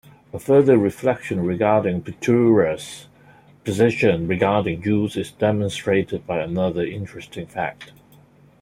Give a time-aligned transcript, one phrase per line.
[0.33, 3.05] A further reflection regarding Petliura's
[3.63, 7.91] position regarding Jews is demonstrated by another interesting fact.